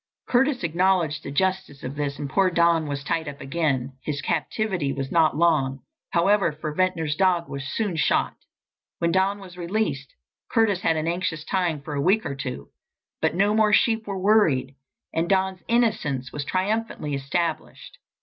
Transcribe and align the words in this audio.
Curtis 0.27 0.63
acknowledged 0.63 1.21
the 1.21 1.29
justice 1.29 1.83
of 1.83 1.93
this 1.95 2.17
and 2.17 2.27
poor 2.27 2.49
Don 2.49 2.87
was 2.87 3.03
tied 3.03 3.27
up 3.27 3.39
again. 3.39 3.93
His 4.01 4.19
captivity 4.19 4.91
was 4.91 5.11
not 5.11 5.37
long, 5.37 5.83
however, 6.09 6.51
for 6.51 6.73
Ventnor's 6.73 7.15
dog 7.15 7.47
was 7.47 7.65
soon 7.71 7.95
shot. 7.97 8.33
When 8.97 9.11
Don 9.11 9.37
was 9.37 9.59
released, 9.59 10.11
Curtis 10.49 10.81
had 10.81 10.95
an 10.97 11.07
anxious 11.07 11.43
time 11.45 11.83
for 11.83 11.93
a 11.93 12.01
week 12.01 12.25
or 12.25 12.33
two. 12.33 12.69
But 13.21 13.35
no 13.35 13.53
more 13.53 13.73
sheep 13.73 14.07
were 14.07 14.17
worried, 14.17 14.73
and 15.13 15.29
Don's 15.29 15.61
innocence 15.67 16.33
was 16.33 16.45
triumphantly 16.45 17.13
established. 17.13 17.99